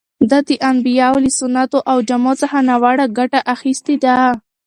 ده 0.29 0.37
د 0.47 0.49
انبیاوو 0.69 1.23
له 1.25 1.31
سنتو 1.39 1.79
او 1.91 1.97
جامو 2.07 2.33
څخه 2.41 2.57
ناوړه 2.69 3.05
ګټه 3.17 3.39
اخیستې 3.53 3.95
ده. 4.03 4.15